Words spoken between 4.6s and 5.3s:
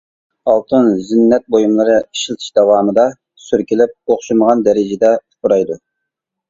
دەرىجىدە